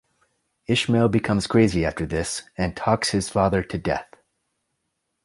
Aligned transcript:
Ishmael 0.65 1.09
becomes 1.09 1.45
crazy 1.45 1.85
after 1.85 2.07
this, 2.07 2.41
and 2.57 2.75
"talks 2.75 3.09
his 3.11 3.29
father 3.29 3.61
to 3.61 3.77
death". 3.77 4.09